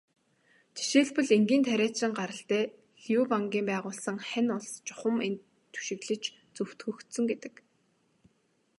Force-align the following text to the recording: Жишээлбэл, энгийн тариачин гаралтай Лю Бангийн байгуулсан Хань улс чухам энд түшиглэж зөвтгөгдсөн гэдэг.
Жишээлбэл, 0.75 1.29
энгийн 1.37 1.63
тариачин 1.69 2.11
гаралтай 2.19 2.63
Лю 3.03 3.21
Бангийн 3.31 3.65
байгуулсан 3.69 4.17
Хань 4.27 4.51
улс 4.57 4.71
чухам 4.87 5.15
энд 5.27 5.39
түшиглэж 5.73 6.23
зөвтгөгдсөн 6.55 7.25
гэдэг. 7.29 7.53